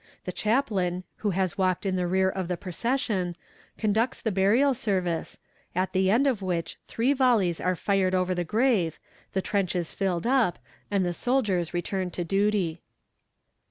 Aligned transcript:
The 0.25 0.31
chaplain, 0.31 1.03
who 1.17 1.29
has 1.29 1.59
walked 1.59 1.85
in 1.85 1.95
the 1.95 2.07
rear 2.07 2.27
of 2.27 2.47
the 2.47 2.57
procession, 2.57 3.35
conducts 3.77 4.19
the 4.19 4.31
burial 4.31 4.73
service, 4.73 5.37
at 5.75 5.93
the 5.93 6.09
end 6.09 6.25
of 6.25 6.41
which 6.41 6.79
three 6.87 7.13
volleys 7.13 7.61
are 7.61 7.75
fired 7.75 8.15
over 8.15 8.33
the 8.33 8.43
grave, 8.43 8.97
the 9.33 9.43
trench 9.43 9.75
is 9.75 9.93
filled 9.93 10.25
up, 10.25 10.57
and 10.89 11.05
the 11.05 11.13
soldiers 11.13 11.71
return 11.71 12.09
to 12.09 12.23
duty. 12.23 12.81